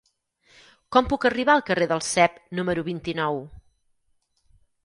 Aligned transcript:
Com 0.95 1.09
puc 1.11 1.27
arribar 1.29 1.53
al 1.57 1.63
carrer 1.69 1.87
del 1.93 2.03
Cep 2.07 2.41
número 2.61 2.87
vint-i-nou? 2.91 3.41